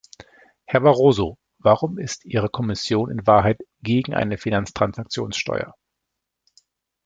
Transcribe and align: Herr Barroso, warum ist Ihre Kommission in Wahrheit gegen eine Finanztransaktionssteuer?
Herr 0.65 0.79
Barroso, 0.81 1.37
warum 1.59 1.99
ist 1.99 2.25
Ihre 2.25 2.49
Kommission 2.49 3.11
in 3.11 3.27
Wahrheit 3.27 3.61
gegen 3.83 4.15
eine 4.15 4.39
Finanztransaktionssteuer? 4.39 5.75